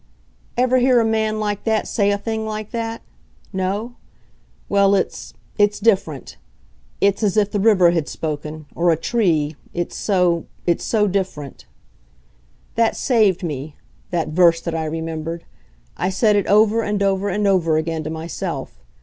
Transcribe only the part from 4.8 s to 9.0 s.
it's it's different. It's as if the river had spoken or a